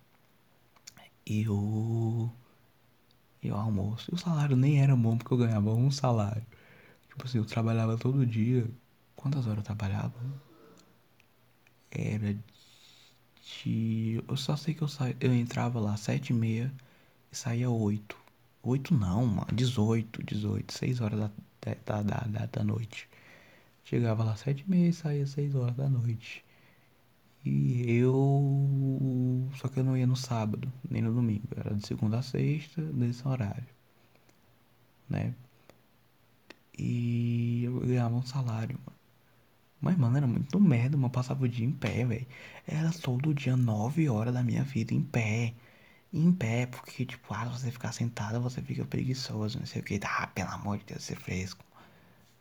[1.26, 2.30] e o,
[3.42, 4.10] e o almoço.
[4.10, 6.44] E o salário nem era bom porque eu ganhava um salário.
[7.08, 8.68] Tipo assim, eu trabalhava todo dia.
[9.16, 10.14] Quantas horas eu trabalhava?
[11.90, 12.36] Era
[14.28, 15.10] Eu só sei que eu, sa...
[15.20, 16.72] eu entrava lá sete e meia
[17.32, 18.16] e saía oito.
[18.62, 19.48] Oito não, mano.
[19.52, 20.72] Dezoito, dezoito.
[20.72, 21.30] Seis horas da,
[21.84, 23.08] da, da, da, da noite.
[23.84, 26.44] Chegava lá sete e meia e saía seis horas da noite.
[27.44, 29.48] E eu.
[29.56, 31.48] Só que eu não ia no sábado, nem no domingo.
[31.56, 33.66] Era de segunda a sexta, nesse horário.
[35.08, 35.34] Né?
[36.78, 38.97] E eu ganhava um salário, mano.
[39.80, 41.06] Mas, mano, era muito merda, mano.
[41.06, 42.26] Eu passava o dia em pé, velho.
[42.66, 45.54] Era todo dia, nove horas da minha vida em pé.
[46.12, 50.00] Em pé, porque, tipo, ah, você ficar sentado, você fica preguiçoso, não sei o que.
[50.04, 51.64] Ah, pelo amor de Deus, ser fresco.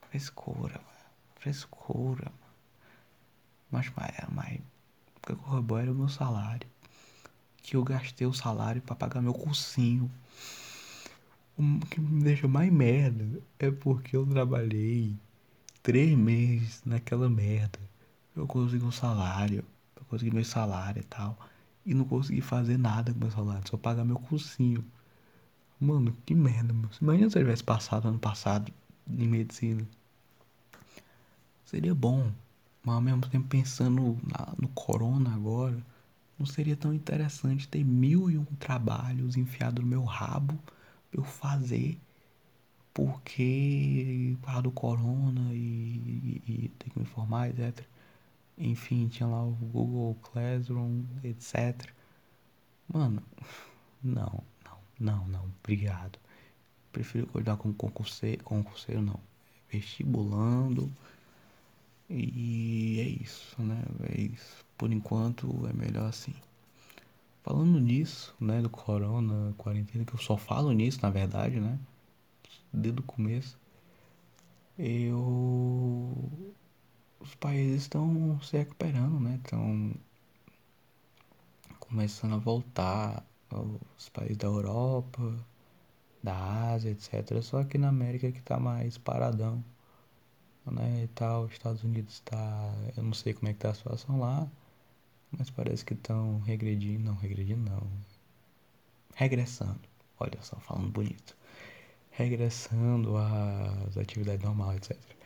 [0.09, 1.11] Frescura, mano.
[1.35, 2.47] Frescura, mano.
[3.69, 4.59] Mas, mas, mas
[5.15, 6.67] o que era o meu salário.
[7.61, 10.09] Que eu gastei o salário para pagar meu cursinho.
[11.57, 15.17] O que me deixa mais merda é porque eu trabalhei
[15.87, 17.79] três meses naquela merda.
[18.35, 19.63] Eu consegui um salário,
[19.95, 21.39] eu consegui meu salário e tal.
[21.85, 24.83] E não consegui fazer nada com meu salário, só pagar meu cursinho.
[25.79, 26.89] Mano, que merda, mano.
[27.01, 28.69] Imagina se eu tivesse passado ano passado
[29.09, 29.87] em medicina.
[31.63, 32.33] Seria bom.
[32.83, 35.81] Mas ao mesmo tempo pensando na, no corona agora,
[36.37, 40.59] não seria tão interessante ter mil e um trabalhos enfiados no meu rabo
[41.09, 41.97] pra eu fazer
[42.97, 47.85] porque por causa do corona e, e, e tem que me informar, etc.
[48.57, 51.91] Enfim, tinha lá o Google Classroom, etc.
[52.91, 53.21] Mano,
[54.03, 56.17] não, não, não, não, obrigado.
[56.91, 59.19] Prefiro cuidar como concurseiro, concurseiro não.
[59.71, 60.91] Vestibulando.
[62.09, 63.83] E é isso, né?
[64.09, 64.65] É isso.
[64.75, 66.33] Por enquanto é melhor assim.
[67.43, 71.77] falando nisso, né, do corona, quarentena, que eu só falo nisso, na verdade, né?
[72.71, 73.59] Desde o começo.
[74.77, 76.31] Eu
[77.19, 79.39] os países estão se recuperando, né?
[79.43, 79.93] Estão
[81.79, 83.25] começando a voltar
[83.95, 85.45] os países da Europa,
[86.23, 87.41] da Ásia, etc.
[87.41, 89.63] Só aqui na América que tá mais paradão,
[90.65, 91.03] né?
[91.03, 94.19] E tal, os Estados Unidos tá, eu não sei como é que tá a situação
[94.19, 94.49] lá,
[95.31, 97.87] mas parece que estão regredindo, não regredindo não,
[99.15, 99.79] regressando.
[100.19, 101.36] Olha só, falando bonito.
[102.17, 105.17] Regressando às atividades normais, etc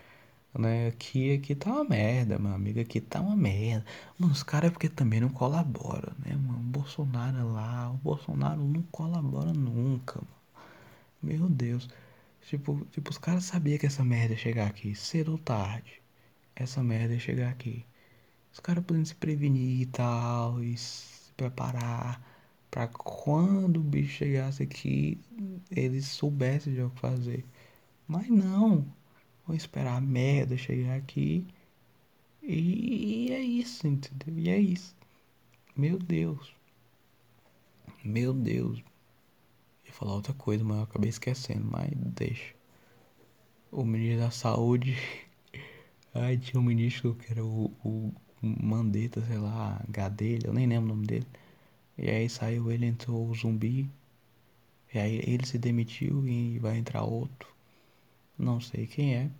[0.59, 0.87] né?
[0.87, 2.79] Aqui, aqui tá uma merda, meu amigo.
[2.79, 3.85] Aqui tá uma merda.
[4.17, 6.59] Mano, os caras é porque também não colaboram, né, mano?
[6.59, 10.41] O Bolsonaro é lá, o Bolsonaro não colabora nunca, mano.
[11.21, 11.89] Meu Deus.
[12.47, 16.01] Tipo, tipo, os caras sabiam que essa merda ia chegar aqui, cedo ou tarde.
[16.55, 17.85] Essa merda ia chegar aqui.
[18.53, 22.21] Os caras podem se prevenir e tal, e se preparar
[22.69, 25.19] para quando o bicho chegasse aqui,
[25.71, 27.45] eles soubessem já o que fazer.
[28.07, 28.85] Mas não,
[29.45, 31.45] Vou esperar a merda chegar aqui.
[32.41, 34.37] E é isso, entendeu?
[34.37, 34.95] E é isso.
[35.75, 36.55] Meu Deus.
[38.01, 38.81] Meu Deus.
[39.85, 42.55] Ia falar outra coisa, mas eu acabei esquecendo, mas deixa.
[43.71, 44.95] O ministro da saúde.
[46.15, 50.91] Ai, tinha um ministro que era o, o Mandetta, sei lá, Gadelha, eu nem lembro
[50.91, 51.27] o nome dele.
[51.97, 53.89] E aí saiu ele, entrou o zumbi.
[54.93, 57.49] E aí ele se demitiu e vai entrar outro.
[58.37, 59.31] Não sei quem é.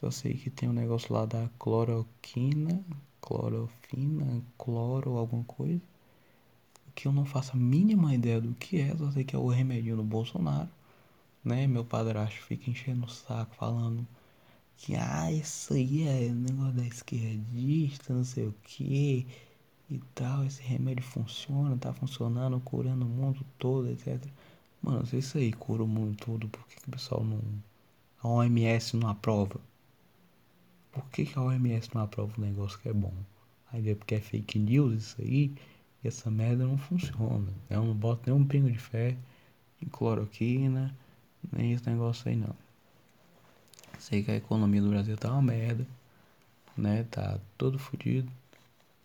[0.00, 2.84] Só sei que tem um negócio lá da cloroquina,
[3.20, 5.82] clorofina, cloro, alguma coisa.
[6.94, 9.48] Que eu não faço a mínima ideia do que é, só sei que é o
[9.48, 10.68] remédio do Bolsonaro.
[11.44, 11.66] Né?
[11.66, 14.06] Meu padrasto fica enchendo o saco falando
[14.76, 19.26] que ah, isso aí é negócio da esquerdista, não sei o que
[19.90, 24.22] e tal, esse remédio funciona, tá funcionando, curando o mundo todo, etc.
[24.82, 27.40] Mano, se isso aí cura o mundo todo, por que, que o pessoal não
[28.24, 29.60] a OMS não aprova.
[30.90, 33.12] Por que, que a OMS não aprova um negócio que é bom?
[33.70, 35.52] Aí é porque é fake news isso aí,
[36.02, 37.52] e essa merda não funciona.
[37.68, 39.14] Eu não boto nem um pingo de fé
[39.82, 40.96] em cloroquina,
[41.52, 42.56] nem esse negócio aí não.
[43.98, 45.86] Sei que a economia do Brasil tá uma merda,
[46.74, 47.04] né?
[47.10, 48.32] Tá todo fodido,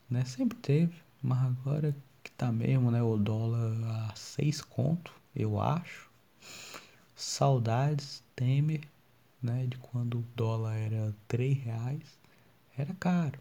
[0.10, 0.26] né?
[0.26, 3.02] Sempre teve, mas agora que tá mesmo, né?
[3.02, 3.74] O dólar
[4.12, 6.10] a seis conto, eu acho.
[7.16, 8.82] Saudades, Temer
[9.42, 12.20] né, de quando o dólar era 3 reais,
[12.78, 13.40] era caro.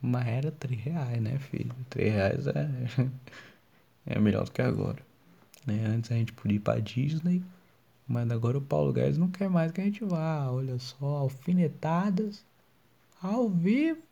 [0.00, 1.74] Mas era 3 reais, né, filho?
[1.90, 2.68] 3 reais é,
[4.06, 4.98] é melhor do que agora.
[5.66, 5.84] Né?
[5.86, 7.42] Antes a gente podia ir pra Disney,
[8.06, 10.50] mas agora o Paulo Guedes não quer mais que a gente vá.
[10.50, 12.44] Olha só, alfinetadas
[13.22, 14.02] ao vivo.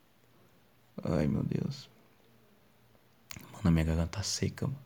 [1.05, 1.89] Ai, meu Deus.
[3.53, 4.79] Mano, minha garganta tá seca, mano.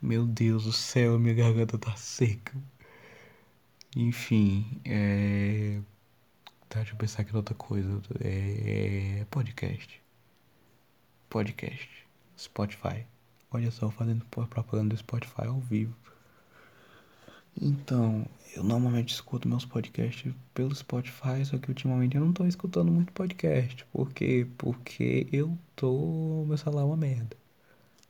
[0.00, 2.52] Meu Deus do céu, minha garganta tá seca.
[3.96, 5.80] Enfim, é.
[6.68, 8.02] Tá, deixa eu pensar aqui outra coisa.
[8.20, 9.24] É.
[9.30, 10.02] Podcast.
[11.28, 12.06] Podcast.
[12.38, 13.06] Spotify.
[13.50, 15.96] Olha só, fazendo propaganda do Spotify ao vivo.
[17.60, 22.90] Então, eu normalmente escuto meus podcasts pelo Spotify, só que ultimamente eu não tô escutando
[22.92, 23.84] muito podcast.
[23.92, 24.46] Por quê?
[24.58, 26.44] Porque eu tô.
[26.46, 27.36] Meu celular é uma merda.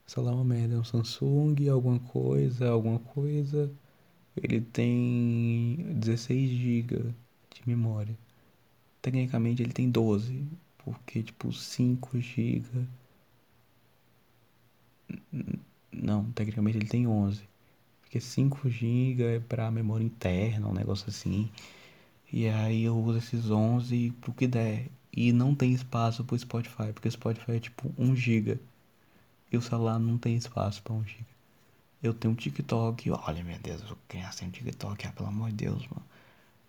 [0.00, 0.74] Meu celular é uma merda.
[0.76, 3.70] É um Samsung, alguma coisa, alguma coisa
[4.36, 7.14] ele tem 16 GB
[7.54, 8.16] de memória.
[9.02, 10.46] Tecnicamente ele tem 12,
[10.78, 12.86] porque tipo 5 GB
[15.92, 17.48] Não, tecnicamente ele tem 11.
[18.06, 21.50] Porque 5 GB é para memória interna, um negócio assim.
[22.32, 24.88] E aí eu uso esses 11 pro que der.
[25.12, 28.58] E não tem espaço pro Spotify, porque o Spotify é tipo 1 GB.
[29.50, 31.24] E o celular não tem espaço para 1 GB.
[32.02, 33.10] Eu tenho um TikTok.
[33.10, 35.06] Olha, meu Deus, criança tem um TikTok.
[35.06, 36.04] Ah, pelo amor de Deus, mano.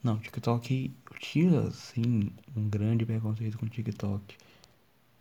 [0.04, 0.92] Não, TikTok.
[1.12, 4.36] Eu tinha, assim, um grande preconceito com TikTok.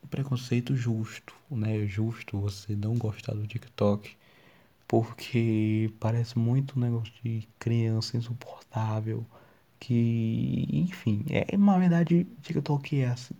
[0.03, 1.87] Um preconceito justo, né?
[1.87, 4.17] Justo você não gostar do TikTok.
[4.89, 9.27] Porque parece muito um negócio de criança insuportável.
[9.81, 13.35] Que, enfim, é, na verdade, TikTok é assim.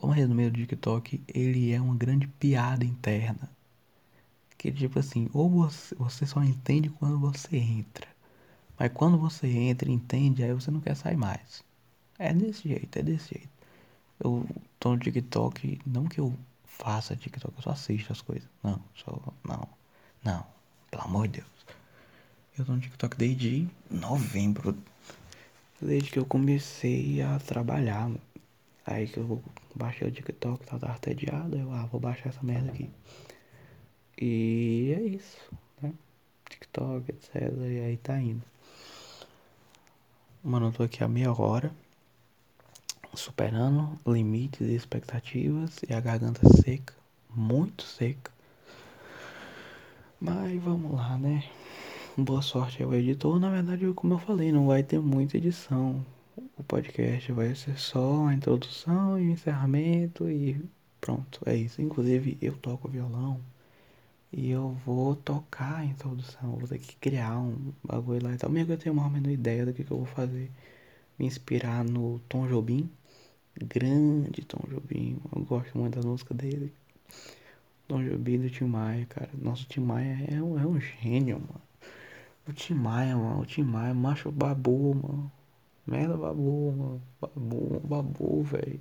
[0.00, 3.50] Vamos resumir do TikTok, ele é uma grande piada interna
[4.66, 8.06] que tipo assim, ou você, você só entende quando você entra.
[8.78, 11.62] Mas quando você entra e entende, aí você não quer sair mais.
[12.18, 13.48] É desse jeito, é desse jeito.
[14.20, 14.46] Eu
[14.80, 18.48] tô no TikTok, não que eu faça TikTok, eu só assisto as coisas.
[18.62, 19.18] Não, só.
[19.46, 19.68] Não.
[20.26, 20.44] Não.
[20.90, 21.66] Pelo amor de Deus.
[22.58, 24.76] Eu tô no TikTok desde novembro.
[25.80, 28.10] Desde que eu comecei a trabalhar.
[28.84, 29.40] Aí que eu
[29.72, 31.56] baixei o TikTok, tava entediado.
[31.56, 32.90] Eu, ah, vou baixar essa merda aqui.
[34.20, 35.38] E é isso,
[35.80, 35.92] né?
[36.50, 37.34] TikTok, etc.
[37.60, 38.42] E aí tá indo.
[40.42, 41.70] Mano, eu tô aqui há meia hora.
[43.14, 45.82] Superando limites e expectativas.
[45.88, 46.94] E a garganta seca.
[47.30, 48.35] Muito seca.
[50.20, 51.44] Mas vamos lá, né?
[52.16, 53.38] Boa sorte ao editor.
[53.38, 56.04] Na verdade, como eu falei, não vai ter muita edição.
[56.56, 60.58] O podcast vai ser só a introdução e o encerramento e
[61.00, 61.82] pronto, é isso.
[61.82, 63.40] Inclusive, eu toco violão
[64.32, 66.56] e eu vou tocar a introdução.
[66.56, 68.50] Vou ter que criar um bagulho lá e tal.
[68.50, 70.50] Mesmo que eu tenha uma menor ideia do que, que eu vou fazer.
[71.18, 72.88] Me inspirar no Tom Jobim.
[73.54, 75.18] Grande Tom Jobim.
[75.34, 76.72] Eu gosto muito da música dele.
[77.88, 79.30] Tom Jobim do Tim Maia, cara.
[79.34, 81.62] Nosso Tim Maia é um, é um gênio, mano.
[82.48, 83.40] O Tim Maia, mano.
[83.40, 85.32] O Tim Maia, macho babu, mano.
[85.86, 87.02] Merda babu, mano.
[87.20, 88.80] Babu, babu, velho.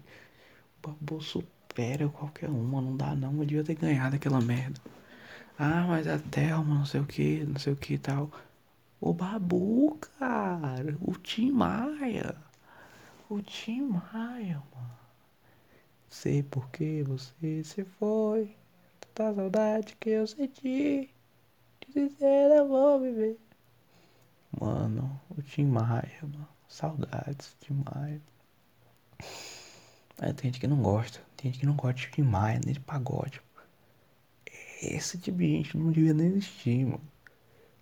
[0.81, 2.81] Babu supera qualquer uma.
[2.81, 3.33] Não dá não.
[3.39, 4.79] Eu devia ter ganhado aquela merda.
[5.57, 8.29] Ah, mas a Thelma, não sei o que, não sei o que e tal.
[8.99, 10.97] O Babu, cara.
[11.01, 12.35] O Tim Maia.
[13.29, 14.95] O Tim Maia, mano.
[16.09, 18.55] Sei por que você se foi.
[19.15, 21.09] Tanta saudade que eu senti.
[21.87, 23.39] De eu vou viver.
[24.59, 26.45] Mano, o Tim Maia, mano.
[26.67, 28.21] Saudades, Tim Maia.
[30.21, 31.21] É, tem gente que não gosta.
[31.37, 33.41] Tem gente que não gosta de Tim Maia, nem de pagode.
[34.81, 37.01] Esse tipo de gente não devia nem existir, mano.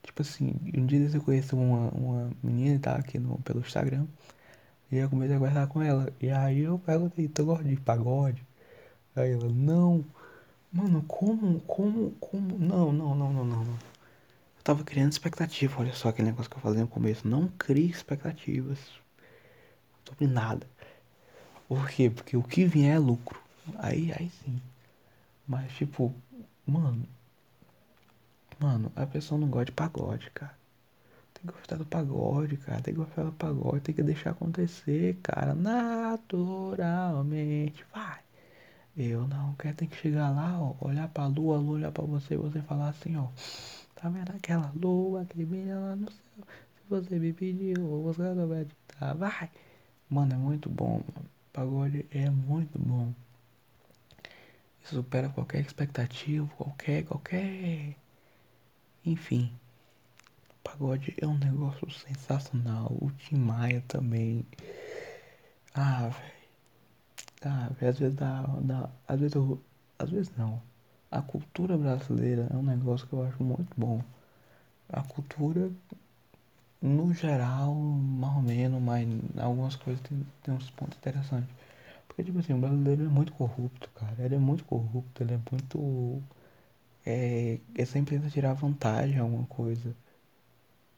[0.04, 4.06] Tipo assim, um dia eu conheci uma, uma menina tá aqui no, pelo Instagram.
[4.92, 6.14] E eu comecei a conversar com ela.
[6.22, 8.46] E aí eu perguntei, tu gosta de pagode?
[9.16, 10.06] Aí ela, não.
[10.74, 12.58] Mano, como, como, como?
[12.58, 13.62] Não, não, não, não, não.
[13.62, 13.78] Eu
[14.64, 17.28] tava criando expectativa, olha só aquele negócio que eu falei no começo.
[17.28, 18.80] Não crie expectativas
[20.04, 20.66] sobre nada.
[21.68, 22.10] Por quê?
[22.10, 23.40] Porque o que vier é lucro.
[23.78, 24.60] Aí, aí sim.
[25.48, 26.12] Mas tipo,
[26.66, 27.08] mano.
[28.60, 30.58] Mano, a pessoa não gosta de pagode, cara.
[31.36, 32.82] Tem que gostar do pagode, cara.
[32.82, 33.82] Tem que gostar do pagode.
[33.82, 35.54] Tem que deixar acontecer, cara.
[35.54, 37.86] Naturalmente.
[37.94, 38.23] Vai.
[38.96, 42.04] Eu não quero ter que chegar lá, ó, olhar pra lua, a lua olhar pra
[42.04, 43.28] você e você falar assim, ó.
[43.96, 46.46] Tá vendo aquela lua que brilha lá no céu?
[46.76, 49.14] Se você me pediu, você não vai editar.
[49.16, 49.50] Vai!
[50.10, 51.30] Mano, é muito bom, mano.
[51.52, 53.14] Pagode é muito bom.
[54.84, 57.96] Isso supera qualquer expectativa, qualquer, qualquer.
[59.06, 59.52] Enfim.
[60.64, 62.96] Pagode é um negócio sensacional.
[63.02, 64.46] O Tim Maia também.
[65.74, 66.43] Ah, velho.
[67.46, 68.90] Ah, véio, às vezes dá, dá.
[69.08, 69.62] Às vezes eu.
[70.00, 70.62] Às vezes não.
[71.12, 74.02] A cultura brasileira é um negócio que eu acho muito bom.
[74.90, 75.72] A cultura,
[76.82, 81.50] no geral, mais ou menos, mas algumas coisas tem, tem uns pontos interessantes.
[82.08, 84.16] Porque, tipo assim, o brasileiro é muito corrupto, cara.
[84.20, 86.22] Ele é muito corrupto, ele é muito.
[87.06, 89.96] É, ele sempre tenta tirar vantagem em alguma coisa.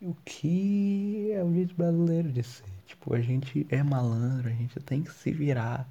[0.02, 2.64] O que é o jeito brasileiro de ser.
[2.86, 5.90] Tipo, a gente é malandro, a gente tem que se virar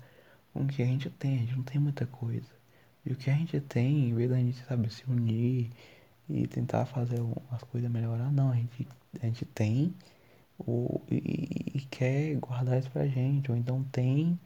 [0.54, 1.34] com o que a gente tem.
[1.34, 2.48] A gente não tem muita coisa.
[3.04, 5.70] E o que a gente tem, em vez da gente, sabe, se unir
[6.28, 8.50] e tentar fazer as coisas melhorar, não.
[8.50, 8.88] A gente,
[9.20, 9.92] a gente tem
[10.58, 13.50] o, e, e quer guardar isso pra gente.
[13.50, 14.38] Ou então tem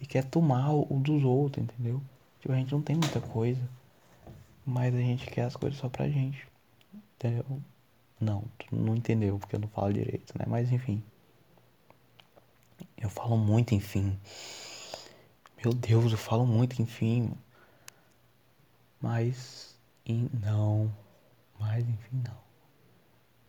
[0.00, 2.02] e quer tomar o dos outros, entendeu?
[2.40, 3.62] Tipo, a gente não tem muita coisa,
[4.66, 6.44] mas a gente quer as coisas só pra gente,
[7.14, 7.44] entendeu?
[8.20, 10.44] Não, tu não entendeu porque eu não falo direito, né?
[10.48, 11.02] Mas enfim.
[12.98, 14.18] Eu falo muito enfim.
[15.64, 17.32] Meu Deus, eu falo muito enfim.
[19.00, 20.92] Mas e não.
[21.58, 22.42] Mas enfim não.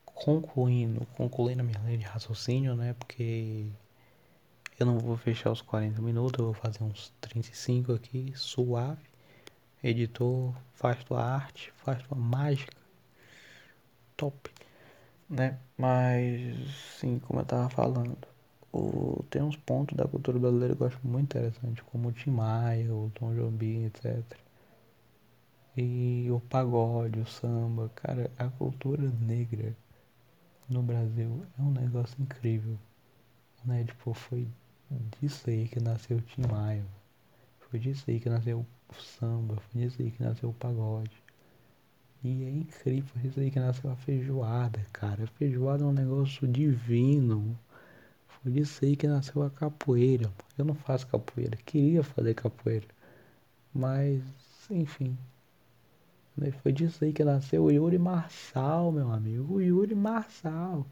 [0.06, 2.94] Concluindo, concluindo a minha linha de raciocínio, né?
[2.94, 3.66] Porque
[4.80, 9.02] eu não vou fechar os 40 minutos, eu vou fazer uns 35 aqui, suave.
[9.84, 12.78] Editor, faz tua arte, faz tua mágica.
[14.16, 14.52] Top.
[15.30, 15.60] Né?
[15.78, 16.56] Mas,
[17.00, 18.18] sim, como eu tava falando,
[18.74, 22.32] o, tem uns pontos da cultura brasileira que eu acho muito interessante, como o Tim
[22.32, 24.24] Maia, o Tom Jobim, etc.
[25.78, 29.76] E o pagode, o samba, cara, a cultura negra
[30.68, 32.78] no Brasil é um negócio incrível,
[33.64, 33.84] né?
[33.84, 34.48] Tipo, foi
[35.22, 36.86] disso aí que nasceu o Tim Maia.
[37.60, 39.56] Foi disso aí que nasceu o samba.
[39.56, 41.12] Foi disso aí que nasceu o pagode.
[42.24, 45.24] E é incrível, foi disso aí que nasceu a feijoada, cara.
[45.24, 47.58] A feijoada é um negócio divino.
[48.44, 50.30] Foi disso aí que nasceu a capoeira.
[50.58, 52.86] Eu não faço capoeira, queria fazer capoeira.
[53.74, 54.22] Mas,
[54.70, 55.18] enfim.
[56.62, 59.56] Foi disso aí que nasceu o Yuri Marçal, meu amigo.
[59.56, 60.86] O Yuri Marçal.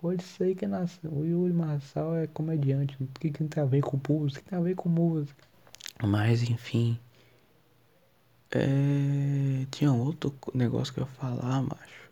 [0.00, 1.12] Pode ser que nasceu.
[1.12, 2.96] O Yuri Marçal é comediante.
[3.00, 4.42] O que, que tem a ver com música?
[4.48, 5.44] Tem a ver com música?
[6.02, 6.98] Mas enfim.
[8.50, 9.66] É...
[9.70, 12.10] Tinha outro negócio que eu ia falar, macho.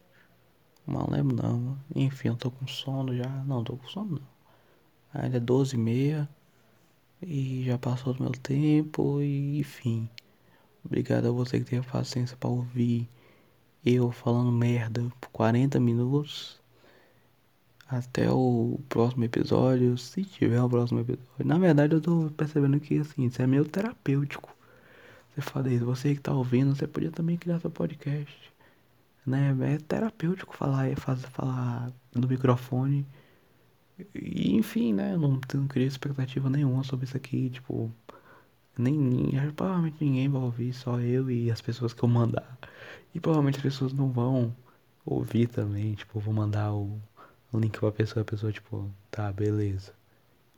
[0.86, 1.78] Não lembro não.
[1.94, 3.28] Enfim, eu tô com sono já.
[3.44, 4.33] Não, tô com sono não.
[5.14, 6.28] Ainda é 12 e meia.
[7.22, 9.20] E já passou do meu tempo.
[9.22, 10.08] E enfim.
[10.84, 13.08] Obrigado a você que teve paciência pra ouvir
[13.84, 16.60] eu falando merda por 40 minutos.
[17.86, 21.44] Até o próximo episódio, se tiver o próximo episódio.
[21.44, 24.54] Na verdade, eu tô percebendo que assim, isso é meio terapêutico.
[25.34, 28.52] Você fala isso, você que tá ouvindo, você podia também criar seu podcast.
[29.26, 29.54] Né?
[29.74, 33.06] É terapêutico falar, fazer, falar no microfone.
[34.14, 35.14] E enfim, né?
[35.14, 37.92] Eu não, não queria expectativa nenhuma sobre isso aqui, tipo.
[38.76, 42.58] Nem, nem provavelmente ninguém vai ouvir, só eu e as pessoas que eu mandar.
[43.14, 44.54] E provavelmente as pessoas não vão
[45.06, 47.00] ouvir também, tipo, vou mandar o,
[47.52, 49.92] o link pra pessoa, a pessoa, tipo, tá, beleza.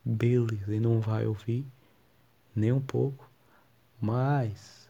[0.04, 1.66] Beleza, e não vai ouvir
[2.54, 3.30] nem um pouco.
[4.00, 4.88] Mas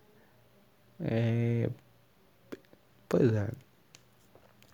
[1.00, 1.70] é.
[3.08, 3.50] Pois é.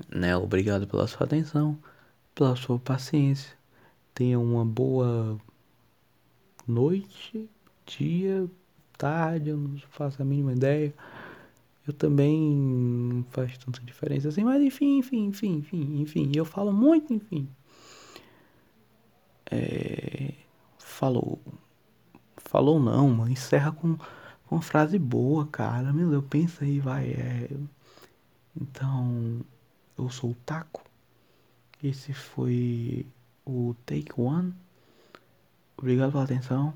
[0.09, 1.79] Né, obrigado pela sua atenção,
[2.35, 3.57] pela sua paciência.
[4.15, 5.39] Tenha uma boa
[6.67, 7.49] noite,
[7.87, 8.49] dia,
[8.99, 10.95] tarde, eu não faço a mínima ideia.
[11.87, 16.33] Eu também não faz tanta diferença assim, mas enfim, enfim, enfim, enfim, enfim.
[16.35, 17.49] Eu falo muito, enfim.
[19.51, 20.35] É...
[20.79, 21.41] Falou.
[22.37, 23.31] Falou não, mano.
[23.31, 25.93] Encerra com, com uma frase boa, cara.
[25.93, 27.11] Meu Deus, pensa aí, vai.
[27.11, 27.49] É...
[28.61, 29.41] Então,
[29.99, 30.85] eu sou o Taco.
[31.83, 33.05] Esse foi
[33.45, 34.55] o Take One.
[35.77, 36.75] Obrigado pela atenção.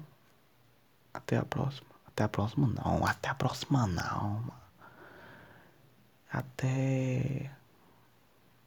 [1.13, 1.89] Até a próxima.
[2.07, 3.07] Até a próxima não.
[3.07, 4.45] Até a próxima não.
[6.31, 7.51] Até.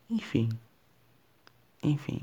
[0.10, 0.50] Enfim.
[1.84, 2.22] Enfim.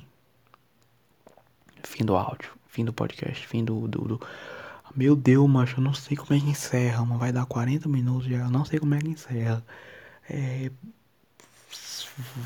[1.82, 2.50] Fim do áudio.
[2.68, 3.46] Fim do podcast.
[3.46, 3.86] Fim do.
[3.86, 4.20] do, do...
[4.94, 7.18] Meu Deus, macho, eu não sei como é que encerra, mano.
[7.18, 8.38] Vai dar 40 minutos já.
[8.38, 9.64] Eu não sei como é que encerra.
[10.28, 10.70] É...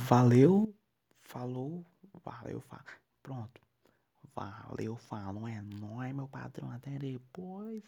[0.08, 0.74] Valeu.
[1.22, 1.84] Falou.
[2.24, 2.60] Valeu.
[2.60, 2.82] Fa...
[3.22, 3.60] Pronto.
[4.34, 5.46] Valeu, falo.
[5.46, 6.70] É nóis, meu patrão.
[6.70, 7.82] Até depois.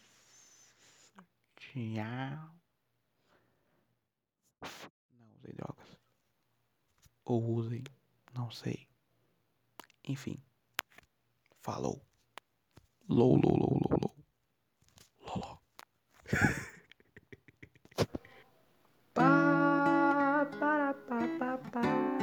[1.55, 2.55] Tchau.
[5.13, 5.97] Não usei drogas.
[7.25, 7.83] Ou usem.
[8.33, 8.87] Não sei.
[10.03, 10.41] Enfim.
[11.59, 12.01] Falou.
[13.07, 14.15] Lou, lou, lou, lou, lou.
[15.21, 15.57] Loló.
[19.13, 22.22] Pa, para, pa, pa, pa.